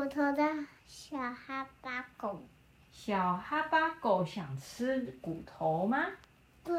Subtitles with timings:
[0.00, 0.42] 骨头的
[0.86, 2.40] 小哈巴狗。
[2.90, 6.06] 小哈巴狗想吃骨头吗？
[6.64, 6.74] 对。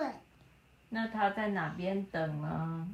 [0.90, 2.88] 那它在哪边等呢？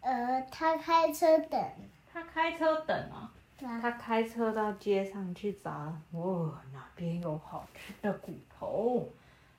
[0.00, 1.62] 呃，它开车等。
[2.10, 3.30] 它开车等啊。
[3.58, 3.78] 对啊。
[3.82, 9.06] 它开车到街上去找，哦，哪边有好吃的骨头？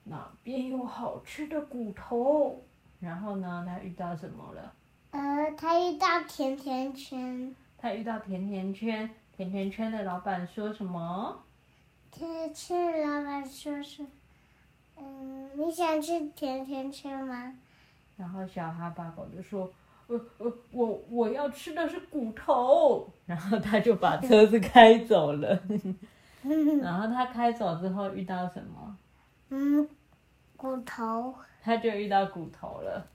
[0.05, 2.60] 哪边有好吃的骨头？
[3.00, 4.73] 然后呢，它遇到什么了？
[5.12, 7.55] 呃，它遇到甜甜圈。
[7.78, 11.43] 它遇到甜甜圈，甜甜圈的老板说什么？
[12.09, 14.05] 甜甜圈的老板说是，
[14.96, 17.54] 嗯，你想吃甜甜圈吗？
[18.15, 19.69] 然后小哈巴狗就说，
[20.07, 23.11] 我我，我我要吃的是骨头。
[23.25, 25.60] 然后他就把车子开走了。
[26.82, 28.97] 然后他开走之后遇到什么？
[29.49, 29.89] 嗯，
[30.55, 31.36] 骨头。
[31.61, 33.05] 他就遇到骨头了。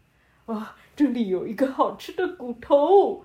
[0.47, 3.25] 哇，这里有一个好吃的骨头。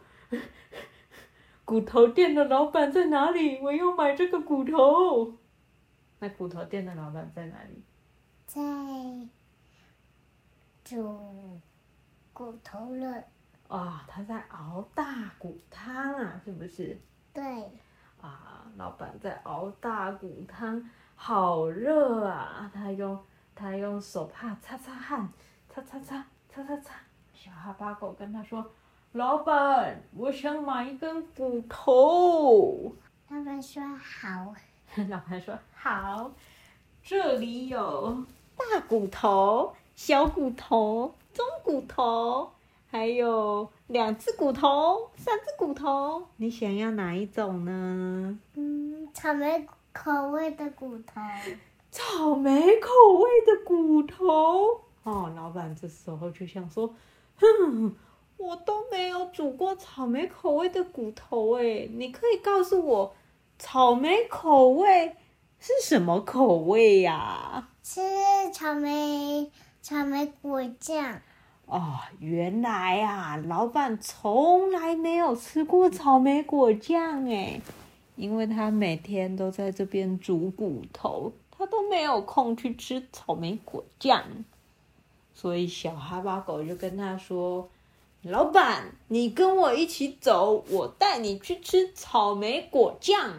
[1.65, 3.59] 骨头店的老板在哪里？
[3.59, 5.33] 我要买这个骨头。
[6.19, 7.83] 那骨头店的老板在哪里？
[8.45, 8.61] 在
[10.83, 11.59] 煮
[12.31, 13.23] 骨头了。
[13.67, 17.01] 啊，他在熬大骨汤啊，是不是？
[17.33, 17.43] 对。
[18.21, 22.69] 啊，老板在熬大骨汤，好热啊！
[22.73, 23.19] 他用
[23.55, 25.27] 他用手帕擦擦汗，
[25.67, 26.95] 擦擦擦擦擦擦。
[27.33, 28.71] 小哈巴狗跟他说
[29.15, 32.93] ：“老板，我想买一根骨头。”
[33.31, 34.53] 老板说：“好。”
[35.07, 36.31] 老板说：“好，
[37.01, 38.25] 这里有
[38.57, 42.51] 大骨头、小骨头、中骨头，
[42.91, 46.27] 还有两只骨头、三只骨头。
[46.35, 51.21] 你想要哪一种呢？”嗯，草莓口味的骨头。
[51.89, 52.89] 草莓口
[53.21, 54.81] 味的骨头。
[55.03, 56.93] 哦，老板这时候就想说
[57.39, 57.95] ：“哼，
[58.37, 63.15] 我都没有煮过草莓口味的骨头诶，你可以告诉我。”
[63.57, 65.15] 草莓口味
[65.59, 67.15] 是什么口味呀？
[67.15, 67.69] 啊？
[67.81, 68.01] 是
[68.51, 69.49] 草莓
[69.81, 71.21] 草莓果酱。
[71.65, 77.61] 哦，原来啊，老板从来没有吃过草莓果酱哎，
[78.17, 84.21] 因为他每天都在这边煮骨头，他都没有空去吃草莓果酱。
[85.33, 87.69] 所以小哈巴狗就跟他说。
[88.27, 93.35] 老板，你跟我一起走，我带你去吃草莓果酱。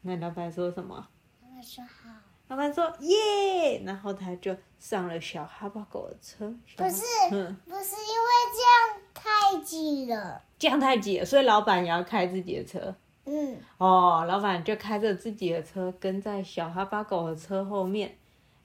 [0.00, 1.06] 那老板说什么？
[1.40, 2.10] 老板说好。
[2.48, 6.52] 老板说耶，然后他就上了小哈巴狗的车。
[6.76, 10.42] 不是，嗯、不是因为这样太挤了。
[10.58, 12.92] 这样太挤了，所以老板也要开自己的车。
[13.26, 13.58] 嗯。
[13.78, 18.18] 哦，老板就开着自己的车，跟在小哈巴狗的车后面。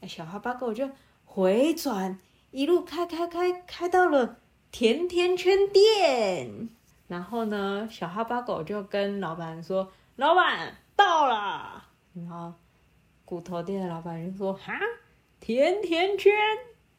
[0.07, 0.89] 小哈巴狗就
[1.23, 2.17] 回转，
[2.49, 4.37] 一路开开开，开到了。
[4.77, 6.67] 甜甜圈店，
[7.07, 12.51] 然后呢，小哈巴狗就跟老板说：“老板到了。”然后
[13.23, 14.73] 骨头店的老板就说：“哈，
[15.39, 16.33] 甜甜圈，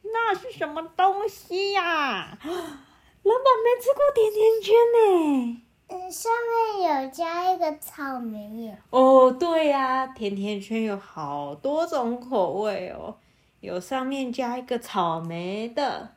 [0.01, 5.61] 那是什么东西呀？”老板没吃过甜甜圈呢。
[5.89, 6.31] 嗯，上
[6.79, 8.81] 面有加一个草莓耶。
[8.89, 13.17] 哦，对呀，甜甜圈有好多种口味哦，
[13.59, 16.16] 有上面加一个草莓的。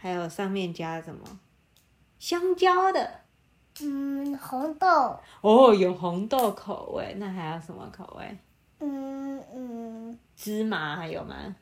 [0.00, 1.38] 还有上面加什么？
[2.18, 3.20] 香蕉的，
[3.82, 5.20] 嗯，红豆。
[5.42, 8.38] 哦，有红豆口味，那还有什么口味？
[8.78, 10.18] 嗯嗯。
[10.34, 11.54] 芝麻还有吗？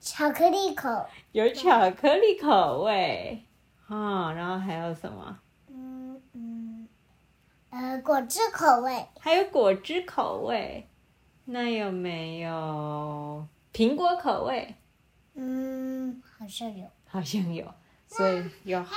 [0.00, 1.06] 巧克力口。
[1.30, 3.44] 有巧克力口味。
[3.86, 5.38] 啊、哦，然后还有什么？
[5.68, 6.88] 嗯嗯。
[7.70, 9.06] 呃，果汁口味。
[9.20, 10.88] 还有果汁口味。
[11.44, 14.74] 那有没有苹果口味？
[15.34, 16.88] 嗯，好像有。
[17.14, 17.64] 好像有，
[18.08, 18.96] 所以有好。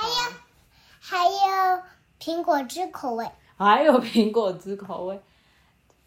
[0.98, 1.82] 还有，还有
[2.18, 3.24] 苹果汁口味。
[3.56, 5.20] 还有苹果汁口味，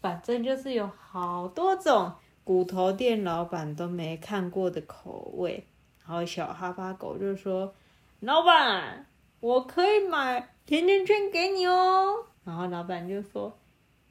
[0.02, 2.12] 反正就是有好多种
[2.44, 5.66] 骨头店老板都没看过的口味。
[6.04, 7.72] 然后小哈巴狗就说
[8.20, 9.06] ：“老板，
[9.40, 13.56] 我可以买甜甜圈给你哦。”然后老板就说：“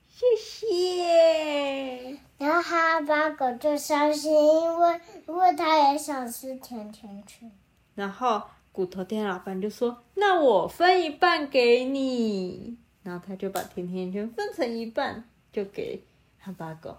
[0.10, 7.52] 谢谢。”然后哈巴狗就伤心，因为因为他也想吃甜甜圈。
[7.96, 8.42] 然后
[8.72, 16.02] 骨头店老板就说：“那我分一半给你。”然后他就把甜甜圈分成一半，就给
[16.40, 16.98] 哈巴狗。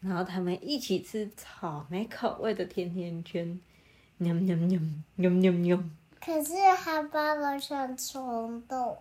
[0.00, 3.58] 然后他们一起吃草莓口味的甜甜圈，
[4.18, 4.80] 喵喵喵
[5.14, 5.82] 喵喵喵。
[6.20, 8.98] 可是哈巴狗想吃红豆，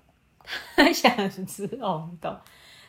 [0.75, 2.35] 他想吃红豆。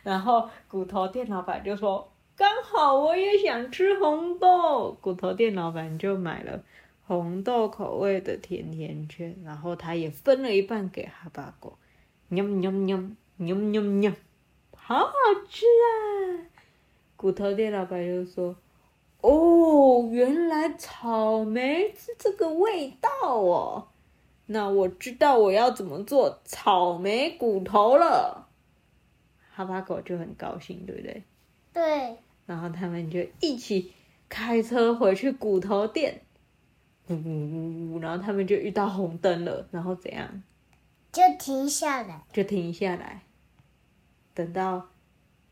[0.03, 6.63] 然后骨头店老板就说：“刚好我也想吃红豆。”骨头店老板就买了。
[7.07, 11.79] 红豆口味的甜甜圈，然后他也分了一半给哈巴狗，
[12.29, 13.01] 喵喵喵
[13.37, 14.13] 喵喵喵，
[14.75, 15.13] 好好
[15.49, 16.51] 吃啊！
[17.15, 18.57] 骨头店老板就说
[19.23, 23.89] ：“哦，原来草莓是这个味道哦，
[24.47, 28.49] 那我知道我要怎么做草莓骨头了。”
[29.55, 31.23] 哈巴狗就很高兴，对不对？
[31.73, 32.17] 对。
[32.47, 33.93] 然后他们就一起
[34.29, 36.21] 开车回去骨头店，
[37.09, 40.43] 呜呜呜呜，然后他们就遇到红灯了，然后怎样？
[41.13, 42.23] 就停下来。
[42.33, 43.23] 就停下来，
[44.35, 44.87] 等到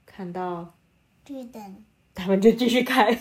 [0.04, 0.74] 看到
[1.26, 1.84] 绿灯，
[2.14, 3.16] 他们就继续开。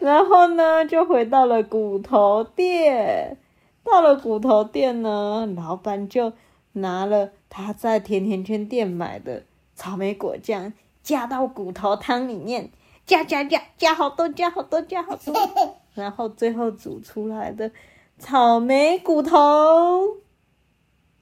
[0.00, 3.36] 然后呢，就回到了骨头店。
[3.82, 6.32] 到了骨头店呢，老板就
[6.72, 9.44] 拿了他在甜甜圈店买的。
[9.74, 10.72] 草莓果酱
[11.02, 12.70] 加到骨头汤里面，
[13.08, 15.34] 加加加加好多，加好多，加好多，
[15.94, 17.70] 然后最后煮出来的
[18.18, 20.18] 草莓骨头，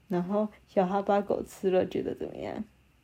[0.09, 2.53] 然后小哈巴狗吃了觉得怎么样？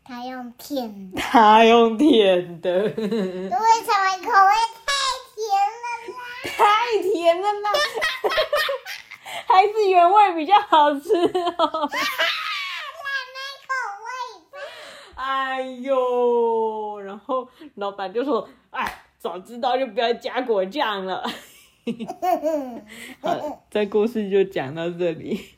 [0.05, 1.21] 它用舔的。
[1.21, 2.71] 它用舔的。
[2.91, 3.51] 因 为
[3.87, 4.53] 草莓口味
[4.85, 4.93] 太
[5.37, 5.41] 甜
[5.79, 6.21] 了啦。
[6.45, 7.71] 太甜了啦。
[9.47, 11.09] 还是原味比较好吃
[11.57, 11.89] 哦。
[15.15, 16.01] 哎呦，然
[17.27, 21.23] 后老板就说：“哎，早知道就不要加果酱了。
[23.21, 25.47] ”好，这故事就讲到这里。